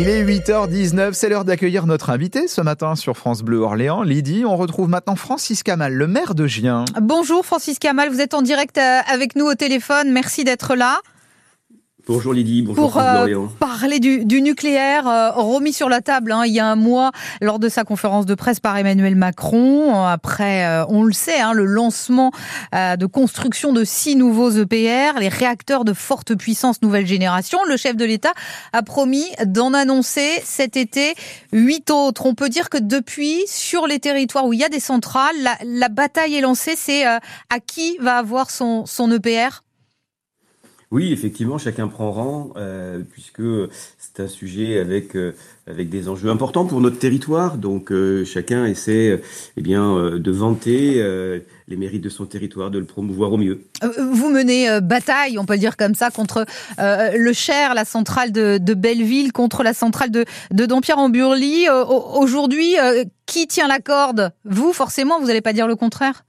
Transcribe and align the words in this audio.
Il 0.00 0.08
est 0.08 0.22
8h19, 0.24 1.12
c'est 1.12 1.28
l'heure 1.28 1.44
d'accueillir 1.44 1.84
notre 1.86 2.10
invité 2.10 2.46
ce 2.46 2.60
matin 2.60 2.94
sur 2.94 3.16
France 3.16 3.42
Bleu 3.42 3.58
Orléans. 3.58 4.04
Lydie, 4.04 4.44
on 4.46 4.56
retrouve 4.56 4.88
maintenant 4.88 5.16
Francis 5.16 5.64
Kamal, 5.64 5.92
le 5.92 6.06
maire 6.06 6.36
de 6.36 6.46
Gien. 6.46 6.84
Bonjour 7.02 7.44
Francis 7.44 7.80
Kamal, 7.80 8.08
vous 8.08 8.20
êtes 8.20 8.32
en 8.32 8.42
direct 8.42 8.78
euh, 8.78 9.00
avec 9.12 9.34
nous 9.34 9.46
au 9.46 9.56
téléphone, 9.56 10.12
merci 10.12 10.44
d'être 10.44 10.76
là. 10.76 11.00
Bonjour 12.08 12.32
Lydie, 12.32 12.62
bonjour 12.62 12.90
Pour 12.90 13.02
euh, 13.02 13.46
parler 13.58 14.00
du, 14.00 14.24
du 14.24 14.40
nucléaire 14.40 15.06
euh, 15.06 15.30
remis 15.32 15.74
sur 15.74 15.90
la 15.90 16.00
table 16.00 16.32
hein, 16.32 16.44
il 16.46 16.54
y 16.54 16.58
a 16.58 16.66
un 16.66 16.74
mois 16.74 17.12
lors 17.42 17.58
de 17.58 17.68
sa 17.68 17.84
conférence 17.84 18.24
de 18.24 18.34
presse 18.34 18.60
par 18.60 18.78
Emmanuel 18.78 19.14
Macron. 19.14 20.04
Après, 20.06 20.64
euh, 20.64 20.86
on 20.88 21.02
le 21.02 21.12
sait, 21.12 21.38
hein, 21.38 21.52
le 21.52 21.66
lancement 21.66 22.32
euh, 22.74 22.96
de 22.96 23.04
construction 23.04 23.74
de 23.74 23.84
six 23.84 24.16
nouveaux 24.16 24.50
EPR, 24.50 25.20
les 25.20 25.28
réacteurs 25.28 25.84
de 25.84 25.92
forte 25.92 26.34
puissance 26.34 26.80
nouvelle 26.80 27.06
génération. 27.06 27.58
Le 27.68 27.76
chef 27.76 27.94
de 27.94 28.06
l'État 28.06 28.32
a 28.72 28.82
promis 28.82 29.26
d'en 29.44 29.74
annoncer 29.74 30.40
cet 30.44 30.78
été 30.78 31.14
huit 31.52 31.90
autres. 31.90 32.24
On 32.24 32.34
peut 32.34 32.48
dire 32.48 32.70
que 32.70 32.78
depuis, 32.78 33.42
sur 33.46 33.86
les 33.86 33.98
territoires 33.98 34.46
où 34.46 34.54
il 34.54 34.60
y 34.60 34.64
a 34.64 34.70
des 34.70 34.80
centrales, 34.80 35.36
la, 35.42 35.58
la 35.62 35.90
bataille 35.90 36.36
est 36.36 36.40
lancée. 36.40 36.72
C'est 36.74 37.04
à 37.04 37.20
qui 37.66 37.98
va 37.98 38.16
avoir 38.16 38.50
son, 38.50 38.86
son 38.86 39.12
EPR 39.12 39.62
oui, 40.90 41.12
effectivement, 41.12 41.58
chacun 41.58 41.86
prend 41.86 42.12
rang, 42.12 42.50
euh, 42.56 43.00
puisque 43.12 43.42
c'est 43.98 44.22
un 44.22 44.26
sujet 44.26 44.78
avec 44.78 45.16
euh, 45.16 45.34
avec 45.66 45.90
des 45.90 46.08
enjeux 46.08 46.30
importants 46.30 46.64
pour 46.64 46.80
notre 46.80 46.98
territoire. 46.98 47.58
Donc, 47.58 47.92
euh, 47.92 48.24
chacun 48.24 48.64
essaie, 48.64 49.20
eh 49.58 49.60
bien, 49.60 50.12
de 50.18 50.30
vanter 50.30 50.94
les 51.68 51.76
mérites 51.76 52.02
de 52.02 52.08
son 52.08 52.24
territoire, 52.24 52.70
de 52.70 52.78
le 52.78 52.86
promouvoir 52.86 53.34
au 53.34 53.36
mieux. 53.36 53.60
Vous 53.82 54.30
menez 54.30 54.80
bataille, 54.80 55.38
on 55.38 55.44
peut 55.44 55.58
dire 55.58 55.76
comme 55.76 55.94
ça, 55.94 56.10
contre 56.10 56.46
le 56.78 57.32
Cher, 57.34 57.74
la 57.74 57.84
centrale 57.84 58.32
de, 58.32 58.74
Belleville, 58.74 59.32
contre 59.32 59.62
la 59.62 59.74
centrale 59.74 60.10
de, 60.10 60.24
de 60.52 60.64
Dampierre-en-Burly. 60.64 61.66
Aujourd'hui, 61.68 62.76
qui 63.26 63.46
tient 63.46 63.68
la 63.68 63.80
corde? 63.80 64.32
Vous, 64.46 64.72
forcément, 64.72 65.20
vous 65.20 65.26
n'allez 65.26 65.42
pas 65.42 65.52
dire 65.52 65.66
le 65.66 65.76
contraire? 65.76 66.24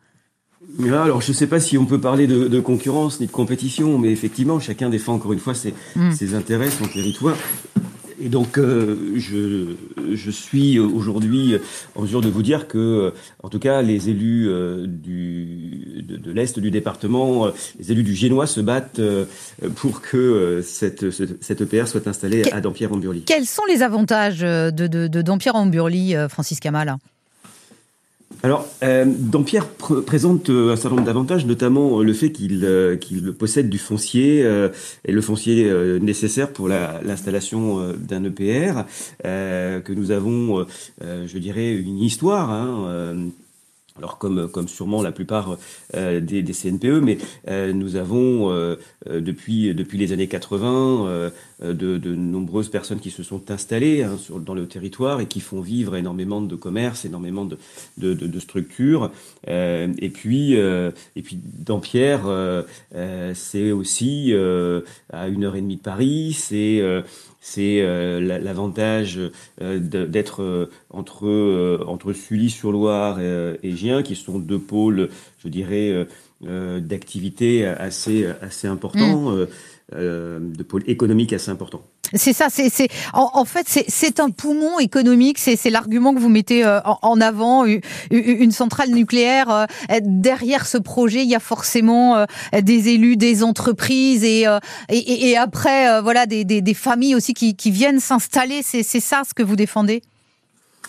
Alors, 0.83 1.21
je 1.21 1.31
ne 1.31 1.35
sais 1.35 1.47
pas 1.47 1.59
si 1.59 1.77
on 1.77 1.85
peut 1.85 1.99
parler 1.99 2.27
de, 2.27 2.47
de, 2.47 2.59
concurrence 2.59 3.19
ni 3.19 3.27
de 3.27 3.31
compétition, 3.31 3.97
mais 3.97 4.11
effectivement, 4.11 4.59
chacun 4.59 4.89
défend 4.89 5.13
encore 5.13 5.33
une 5.33 5.39
fois 5.39 5.53
ses, 5.53 5.73
mm. 5.95 6.11
ses 6.11 6.35
intérêts, 6.35 6.69
son 6.69 6.85
territoire. 6.85 7.35
Et 8.21 8.27
donc, 8.27 8.57
euh, 8.57 9.13
je, 9.15 9.75
je, 10.13 10.31
suis 10.31 10.77
aujourd'hui 10.77 11.55
en 11.95 12.01
mesure 12.01 12.21
de 12.21 12.27
vous 12.27 12.43
dire 12.43 12.67
que, 12.67 13.13
en 13.43 13.49
tout 13.49 13.59
cas, 13.59 13.81
les 13.81 14.09
élus 14.09 14.49
euh, 14.49 14.85
du, 14.87 16.03
de, 16.05 16.17
de 16.17 16.31
l'Est 16.31 16.59
du 16.59 16.69
département, 16.69 17.47
euh, 17.47 17.51
les 17.79 17.93
élus 17.93 18.03
du 18.03 18.13
Génois 18.13 18.47
se 18.47 18.59
battent 18.59 19.01
pour 19.75 20.01
que 20.01 20.61
cette, 20.65 21.05
cette 21.11 21.61
EPR 21.61 21.87
soit 21.87 22.07
installée 22.07 22.43
à 22.51 22.59
Dampierre-en-Burly. 22.59 23.23
Quels 23.25 23.45
sont 23.45 23.65
les 23.69 23.83
avantages 23.83 24.39
de, 24.39 24.69
de, 24.71 25.07
de 25.07 25.21
Dampierre-en-Burly, 25.21 26.15
Francis 26.29 26.59
Kamal? 26.59 26.97
Alors, 28.41 28.65
euh, 28.83 29.05
Dampierre 29.05 29.67
pr 29.67 30.01
présente 30.05 30.49
euh, 30.49 30.71
un 30.71 30.75
certain 30.77 30.95
nombre 30.95 31.05
d'avantages, 31.05 31.45
notamment 31.45 31.99
euh, 31.99 32.03
le 32.03 32.13
fait 32.13 32.31
qu'il 32.31 32.63
euh, 32.63 32.95
qu'il 32.95 33.33
possède 33.33 33.69
du 33.69 33.77
foncier 33.77 34.43
euh, 34.45 34.69
et 35.03 35.11
le 35.11 35.19
foncier 35.19 35.69
nécessaire 35.99 36.53
pour 36.53 36.69
l'installation 36.69 37.93
d'un 37.97 38.23
EPR, 38.23 38.83
que 39.23 39.93
nous 39.93 40.11
avons, 40.11 40.65
je 41.01 41.37
dirais, 41.37 41.73
une 41.73 41.99
histoire. 41.99 42.49
Hein, 42.49 43.31
alors 43.99 44.17
comme, 44.17 44.49
comme 44.49 44.67
sûrement 44.67 45.03
la 45.03 45.11
plupart 45.11 45.57
euh, 45.95 46.19
des, 46.21 46.43
CNPE, 46.43 47.01
mais 47.01 47.17
euh, 47.47 47.73
nous 47.73 47.95
avons 47.95 48.51
euh, 48.51 48.75
depuis, 49.07 49.73
depuis 49.75 49.97
les 49.97 50.13
années 50.13 50.27
80 50.27 51.31
de, 51.61 51.73
de, 51.73 52.15
nombreuses 52.15 52.69
personnes 52.69 52.99
qui 52.99 53.11
se 53.11 53.23
sont 53.23 53.51
installées 53.51 54.03
hein, 54.03 54.17
sur, 54.17 54.39
dans 54.39 54.53
le 54.53 54.67
territoire 54.67 55.19
et 55.19 55.25
qui 55.25 55.41
font 55.41 55.61
vivre 55.61 55.95
énormément 55.95 56.41
de 56.41 56.55
commerce, 56.55 57.05
énormément 57.05 57.45
de, 57.45 57.57
de, 57.97 58.39
structures. 58.39 59.11
et 59.47 60.11
puis, 60.13 60.53
et 60.53 61.21
puis 61.21 61.39
Dampierre, 61.43 62.21
c'est 63.33 63.71
aussi 63.71 64.33
à 65.11 65.27
une 65.27 65.43
heure 65.43 65.55
et 65.55 65.61
demie 65.61 65.77
de 65.77 65.81
Paris, 65.81 66.33
c'est 66.37 67.81
l'avantage 68.21 69.19
d'être 69.59 70.69
entre, 70.89 71.83
entre 71.85 72.13
Sully-sur-Loire 72.13 73.19
et, 73.19 73.59
et, 73.63 73.75
qui 74.03 74.15
sont 74.15 74.39
deux 74.39 74.59
pôles, 74.59 75.09
je 75.43 75.49
dirais, 75.49 76.07
d'activité 76.41 77.65
assez, 77.65 78.27
assez 78.41 78.67
importants, 78.67 79.31
mmh. 79.31 79.47
de 79.91 80.63
pôles 80.63 80.83
économiques 80.87 81.33
assez 81.33 81.51
importants. 81.51 81.83
C'est 82.13 82.33
ça, 82.33 82.47
c'est 82.49 82.87
en, 83.13 83.29
en, 83.33 83.45
fait 83.45 83.67
c'est 83.87 84.19
un 84.19 84.31
poumon 84.31 84.79
économique, 84.79 85.37
c'est 85.37 85.69
l'argument 85.69 86.13
que 86.13 86.19
vous 86.19 86.29
mettez 86.29 86.65
euh, 86.65 86.79
en, 86.83 87.21
avant. 87.21 87.65
Une 88.09 88.51
centrale 88.51 88.89
nucléaire 88.89 89.49
euh, 89.49 89.65
derrière 90.01 90.65
ce 90.65 90.77
projet, 90.77 91.21
il 91.21 91.29
y 91.29 91.35
a 91.35 91.39
forcément 91.39 92.17
euh, 92.17 92.25
des 92.61 92.89
élus, 92.89 93.15
des 93.15 93.43
entreprises 93.43 94.23
et 94.23 94.45
et, 94.89 95.29
et 95.29 95.37
après 95.37 96.01
voilà 96.01 96.25
des, 96.25 96.45
des, 96.45 96.61
des, 96.61 96.73
familles 96.73 97.15
aussi 97.15 97.33
qui, 97.33 97.55
qui 97.55 97.69
viennent 97.69 97.99
s'installer. 97.99 98.61
C'est 98.63 98.83
ça 98.83 99.21
ce 99.27 99.33
que 99.33 99.43
vous 99.43 99.55
défendez? 99.55 100.01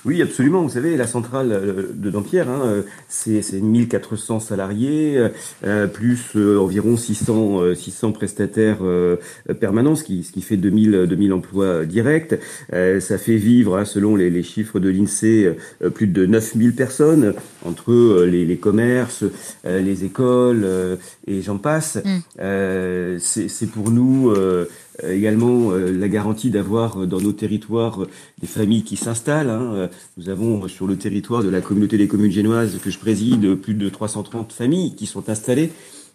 Oui, 0.05 0.23
absolument. 0.23 0.63
Vous 0.63 0.71
savez, 0.71 0.97
la 0.97 1.07
centrale 1.07 1.53
euh, 1.53 1.91
de 1.93 2.11
Dampierre, 2.11 2.49
hein, 2.49 2.63
euh, 2.65 2.83
c'est 3.09 3.43
1400 3.53 4.41
salariés, 4.41 5.29
euh, 5.65 5.87
plus 5.87 6.37
environ 6.37 6.97
600, 6.97 7.75
600 7.75 8.13
prestataires 8.13 8.79
permanents, 9.61 9.97
ce 9.97 10.05
qui, 10.05 10.23
ce 10.23 10.33
qui 10.33 10.43
fait 10.43 10.57
2000, 10.57 11.07
2000 11.09 11.33
emplois 11.33 11.85
directs. 11.85 12.35
ça 12.71 13.19
fait 13.19 13.37
vivre, 13.37 13.77
hein, 13.77 13.85
selon 13.85 14.17
les, 14.17 14.31
les, 14.31 14.43
chiffres 14.43 14.79
de 14.81 14.89
l'INSEE, 14.89 15.57
plus 15.95 16.07
de 16.07 16.27
9000 16.27 16.75
personnes, 16.75 17.35
entre 17.65 18.25
les, 18.25 18.45
les 18.45 18.57
commerces, 18.57 19.25
les 19.65 20.05
écoles 20.05 20.67
et 21.27 21.43
j'en 21.43 21.59
passe. 21.59 21.99
Mm. 22.05 23.19
c'est 23.19 23.71
pour 23.71 23.91
nous 23.91 24.33
euh, 24.41 24.67
également 25.09 25.73
euh, 25.73 25.91
la 25.91 26.09
garantie 26.09 26.51
d'avoir 26.51 27.03
euh, 27.03 27.07
dans 27.07 27.21
nos 27.21 27.33
territoires 27.33 28.07
des 28.41 28.47
familles 28.47 28.83
qui 28.83 28.97
s'installent. 28.97 29.51
Hein. 29.51 29.89
Nous 30.17 30.29
avons 30.29 30.69
sur 30.69 30.87
le 30.87 30.97
territoire 30.97 31.43
de 31.43 31.49
la 31.49 31.61
communauté 31.61 31.99
des 31.99 32.09
communes 32.09 32.33
génoises 32.33 32.79
que 32.83 32.91
je 32.91 32.99
préside 32.99 33.55
plus 33.55 33.75
de 33.75 33.89
330 33.89 34.53
familles 34.53 34.95
qui 34.95 35.07
sont 35.07 35.29
installées. 35.29 35.71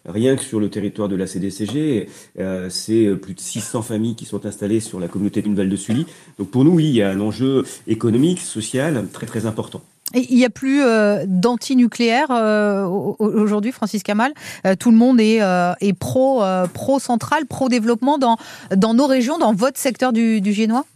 Rien 0.08 0.36
que 0.36 0.42
sur 0.42 0.60
le 0.60 0.68
territoire 0.68 1.08
de 1.08 1.16
la 1.16 1.26
CDCG, 1.26 2.08
euh, 2.38 2.68
c'est 2.70 3.14
plus 3.16 3.34
de 3.34 3.40
600 3.40 3.82
familles 3.82 4.14
qui 4.14 4.24
sont 4.24 4.46
installées 4.46 4.80
sur 4.80 5.00
la 5.00 5.08
communauté 5.08 5.42
d'une 5.42 5.56
Val 5.56 5.68
de 5.68 5.76
Sully. 5.76 6.06
Donc 6.38 6.50
pour 6.50 6.64
nous, 6.64 6.72
oui, 6.72 6.84
il 6.84 6.94
y 6.94 7.02
a 7.02 7.10
un 7.10 7.20
enjeu 7.20 7.64
économique, 7.88 8.40
social 8.40 9.08
très 9.12 9.26
très 9.26 9.46
important. 9.46 9.82
Il 10.16 10.36
n'y 10.36 10.46
a 10.46 10.50
plus 10.50 10.82
euh, 10.82 11.24
d'anti-nucléaire 11.26 12.28
euh, 12.30 12.84
aujourd'hui, 12.86 13.70
Francis 13.70 14.02
Kamal. 14.02 14.32
Euh, 14.66 14.74
tout 14.74 14.90
le 14.90 14.96
monde 14.96 15.20
est, 15.20 15.42
euh, 15.42 15.74
pro, 16.00 16.42
euh, 16.42 16.66
pro 16.66 16.98
central, 16.98 17.44
pro 17.44 17.68
développement 17.68 18.16
dans, 18.16 18.38
dans 18.74 18.94
nos 18.94 19.06
régions, 19.06 19.36
dans 19.36 19.52
votre 19.52 19.78
secteur 19.78 20.14
du, 20.14 20.40
du 20.40 20.54
Génois? 20.54 20.86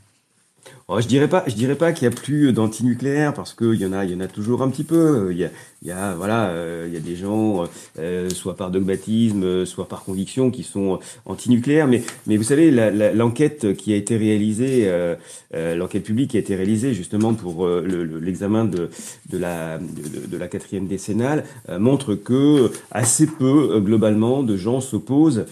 Oh, 0.92 1.00
je 1.00 1.06
dirais 1.06 1.28
pas, 1.28 1.44
je 1.46 1.54
dirais 1.54 1.76
pas 1.76 1.92
qu'il 1.92 2.04
y 2.04 2.08
a 2.08 2.10
plus 2.10 2.52
d'antinucléaire 2.52 3.32
parce 3.32 3.54
qu'il 3.54 3.76
y 3.76 3.86
en 3.86 3.92
a, 3.92 4.04
il 4.04 4.10
y 4.10 4.14
en 4.16 4.18
a 4.18 4.26
toujours 4.26 4.60
un 4.62 4.68
petit 4.68 4.82
peu. 4.82 5.28
Il 5.30 5.38
y 5.38 5.92
a, 5.92 6.14
voilà, 6.16 6.48
euh, 6.48 6.86
il 6.88 6.92
y 6.92 6.96
a 6.96 7.00
des 7.00 7.14
gens, 7.14 7.64
euh, 8.00 8.28
soit 8.28 8.56
par 8.56 8.72
dogmatisme, 8.72 9.64
soit 9.66 9.86
par 9.86 10.02
conviction, 10.02 10.50
qui 10.50 10.64
sont 10.64 10.98
antinucléaires. 11.26 11.86
Mais, 11.86 12.02
mais 12.26 12.36
vous 12.36 12.42
savez, 12.42 12.72
l'enquête 13.14 13.76
qui 13.76 13.92
a 13.92 13.96
été 13.96 14.16
réalisée, 14.16 14.86
euh, 14.88 15.14
l'enquête 15.76 16.02
publique 16.02 16.32
qui 16.32 16.38
a 16.38 16.40
été 16.40 16.56
réalisée 16.56 16.92
justement 16.92 17.34
pour 17.34 17.68
l'examen 17.68 18.64
le, 18.64 18.90
de, 19.30 19.38
la 19.38 19.78
de, 19.78 20.36
la 20.36 20.48
quatrième 20.48 20.88
décennale 20.88 21.44
montre 21.78 22.16
que 22.16 22.72
assez 22.90 23.28
peu 23.28 23.78
globalement 23.78 24.42
de 24.42 24.56
gens 24.56 24.80
s'opposent 24.80 25.44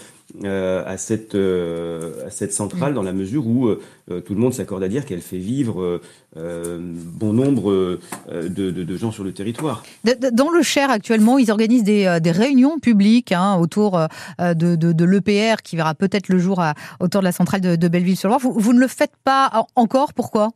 euh, 0.43 0.83
à, 0.85 0.97
cette, 0.97 1.33
euh, 1.33 2.27
à 2.27 2.29
cette 2.29 2.53
centrale 2.53 2.93
dans 2.93 3.01
la 3.01 3.13
mesure 3.13 3.47
où 3.47 3.67
euh, 3.67 3.81
tout 4.21 4.35
le 4.35 4.39
monde 4.39 4.53
s'accorde 4.53 4.83
à 4.83 4.87
dire 4.87 5.05
qu'elle 5.05 5.21
fait 5.21 5.39
vivre 5.39 6.01
bon 6.35 7.33
nombre 7.33 7.99
de, 8.31 8.47
de, 8.47 8.83
de, 8.83 8.95
gens 8.95 9.11
sur 9.11 9.23
le 9.23 9.33
territoire. 9.33 9.83
Dans 10.31 10.51
le 10.51 10.61
Cher 10.61 10.91
actuellement, 10.91 11.39
ils 11.39 11.49
organisent 11.49 11.83
des, 11.83 12.19
des 12.21 12.31
réunions 12.31 12.77
publiques 12.77 13.31
hein, 13.31 13.55
autour 13.55 13.99
de, 14.39 14.75
de, 14.75 15.05
l'EPR 15.05 15.63
qui 15.63 15.75
verra 15.75 15.95
peut-être 15.95 16.29
le 16.29 16.37
jour 16.37 16.59
à, 16.59 16.75
autour 16.99 17.21
de 17.21 17.25
la 17.25 17.31
centrale 17.31 17.61
de, 17.61 17.87
Belleville-sur-Loire. 17.87 18.39
Vous, 18.39 18.53
vous 18.53 18.73
ne 18.73 18.79
le 18.79 18.87
faites 18.87 19.13
pas 19.23 19.65
encore, 19.75 20.13
pourquoi? 20.13 20.51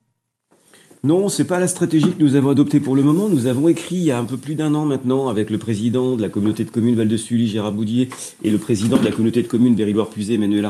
Non, 1.06 1.28
c'est 1.28 1.44
pas 1.44 1.60
la 1.60 1.68
stratégie 1.68 2.14
que 2.14 2.24
nous 2.24 2.36
avons 2.36 2.52
adoptée 2.52 2.80
pour 2.80 2.96
le 2.96 3.04
moment. 3.04 3.28
Nous 3.28 3.48
avons 3.48 3.68
écrit 3.68 3.96
il 3.96 4.04
y 4.04 4.12
a 4.12 4.18
un 4.18 4.24
peu 4.24 4.38
plus 4.38 4.56
d'un 4.56 4.74
an 4.74 4.86
maintenant 4.86 5.28
avec 5.28 5.50
le 5.50 5.58
président 5.58 6.16
de 6.16 6.22
la 6.22 6.30
communauté 6.30 6.64
de 6.64 6.70
communes 6.70 6.96
Val-de-Sully, 6.96 7.50
Gérard 7.50 7.74
Boudier, 7.74 8.08
et 8.42 8.50
le 8.50 8.58
président 8.58 8.96
de 8.96 9.04
la 9.04 9.12
communauté 9.12 9.42
de 9.44 9.48
communes 9.50 9.76
Berry-Loire-Puisé, 9.76 10.36
Emmanuel 10.36 10.66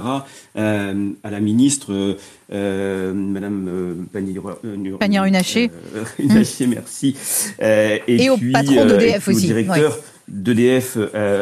euh, 0.58 1.10
à 1.24 1.30
la 1.30 1.40
ministre 1.40 2.18
euh, 2.52 3.14
Madame 3.14 3.68
euh, 3.70 4.98
Pannier-Runacher. 4.98 5.70
Euh, 5.96 6.04
merci. 6.68 7.16
Euh, 7.62 8.00
et, 8.08 8.32
au 8.32 8.38
patron 8.52 8.86
d'EDF 8.86 9.28
aussi. 9.28 9.46
Directeur, 9.46 10.00
d'EDF 10.28 10.98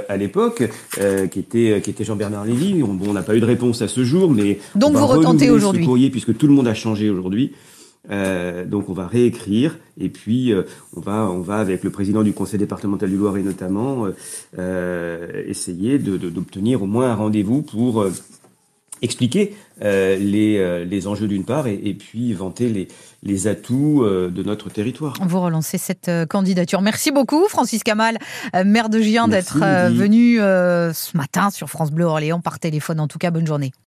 à 0.10 0.18
l'époque, 0.18 0.70
qui 1.32 1.40
était 1.40 1.80
qui 1.82 1.92
était 1.92 2.04
Jean-Bernard 2.04 2.44
Lévy. 2.44 2.84
On 2.84 3.14
n'a 3.14 3.22
pas 3.22 3.38
eu 3.38 3.40
de 3.40 3.46
réponse 3.46 3.82
à 3.82 3.88
ce 3.88 4.04
jour, 4.04 4.32
mais 4.32 4.60
donc 4.76 4.98
vous 4.98 5.08
retentez 5.08 5.50
aujourd'hui, 5.50 5.86
courrier 5.86 6.10
puisque 6.10 6.38
tout 6.38 6.48
le 6.48 6.54
monde 6.54 6.68
a 6.68 6.74
changé 6.74 7.10
aujourd'hui. 7.10 7.54
Euh, 8.12 8.66
donc 8.66 8.90
on 8.90 8.94
va 8.94 9.08
réécrire 9.08 9.78
et 9.98 10.10
puis 10.10 10.52
euh, 10.52 10.64
on 10.96 11.00
va 11.00 11.30
on 11.30 11.40
va 11.40 11.60
avec 11.60 11.84
le 11.84 11.92
président 11.92 12.24
du 12.24 12.34
conseil 12.34 12.60
départemental 12.60 13.10
du 13.10 13.16
Loiret 13.16 13.42
notamment 13.42 14.08
euh, 14.58 15.44
essayer 15.48 15.98
d'obtenir 15.98 16.84
au 16.84 16.88
moins 16.88 17.12
un 17.12 17.16
rendez-vous 17.16 17.62
pour 17.62 18.06
expliquer 19.02 19.56
les, 19.82 20.86
les 20.86 21.08
enjeux 21.08 21.28
d'une 21.28 21.44
part 21.44 21.66
et, 21.66 21.74
et, 21.74 21.96
puis 21.96 22.34
vanter 22.34 22.70
les, 22.70 22.88
les 23.24 23.48
atouts 23.48 24.06
de 24.06 24.44
notre 24.44 24.70
territoire. 24.70 25.16
Vous 25.26 25.42
relancez 25.42 25.80
cette 25.80 26.12
candidature. 26.30 26.82
Merci 26.82 27.12
beaucoup 27.12 27.48
Francis 27.48 27.82
Kamal, 27.82 28.20
maire 28.64 28.90
de 28.90 29.02
Gien, 29.02 29.28
d'être 29.28 29.58
venu 29.58 30.38
ce 30.38 31.18
matin 31.18 31.50
sur 31.50 31.68
France 31.68 31.92
Bleu 31.92 32.06
Orléans 32.06 32.42
par 32.42 32.60
téléphone. 32.60 33.00
En 33.00 33.08
tout 33.08 33.18
cas, 33.18 33.32
bonne 33.32 33.48
journée. 33.48 33.72